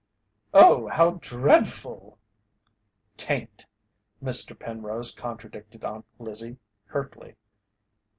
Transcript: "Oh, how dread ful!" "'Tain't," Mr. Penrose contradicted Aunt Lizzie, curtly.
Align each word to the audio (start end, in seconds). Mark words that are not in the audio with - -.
"Oh, 0.55 0.87
how 0.87 1.19
dread 1.21 1.67
ful!" 1.67 2.17
"'Tain't," 3.17 3.67
Mr. 4.19 4.57
Penrose 4.57 5.11
contradicted 5.13 5.83
Aunt 5.85 6.05
Lizzie, 6.17 6.57
curtly. 6.87 7.35